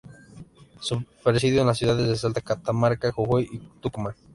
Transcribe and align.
Fue 0.81 1.05
percibido 1.31 1.61
en 1.61 1.67
las 1.67 1.77
ciudades 1.77 2.07
de 2.07 2.15
Salta, 2.15 2.41
Catamarca, 2.41 3.11
Jujuy 3.11 3.47
y 3.53 3.59
Tucumán. 3.81 4.15